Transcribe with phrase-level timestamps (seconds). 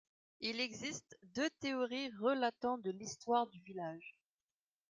[0.39, 4.17] Il existe deux théories relatant de l'histoire du village.